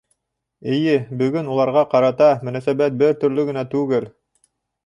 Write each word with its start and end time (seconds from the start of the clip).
Эйе, 0.77 0.95
бөгөн 1.19 1.51
уларға 1.57 1.83
ҡарата 1.93 2.31
мөнәсәбәт 2.49 2.99
бер 3.03 3.15
төрлө 3.25 3.49
генә 3.51 3.67
түгел. 3.75 4.13